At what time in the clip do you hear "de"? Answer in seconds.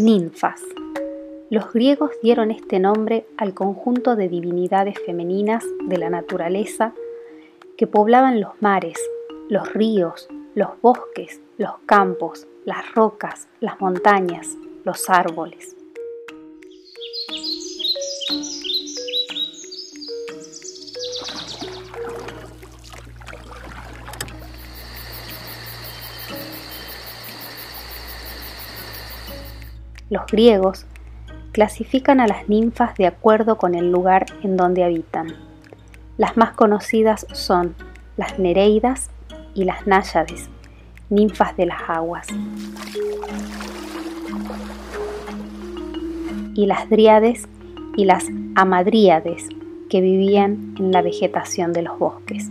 4.16-4.28, 5.88-5.98, 32.96-33.06, 41.56-41.66, 51.72-51.82